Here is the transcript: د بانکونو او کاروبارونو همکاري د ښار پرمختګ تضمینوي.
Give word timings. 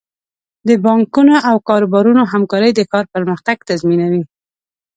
د 0.67 0.69
بانکونو 0.85 1.35
او 1.49 1.55
کاروبارونو 1.69 2.21
همکاري 2.33 2.71
د 2.73 2.79
ښار 2.91 3.05
پرمختګ 3.15 3.57
تضمینوي. 3.69 4.23